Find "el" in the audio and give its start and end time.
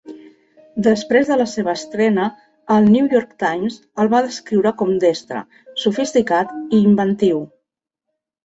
2.77-2.89, 4.05-4.11